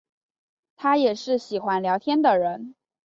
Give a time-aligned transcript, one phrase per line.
[0.77, 2.73] 她也是喜欢聊天的人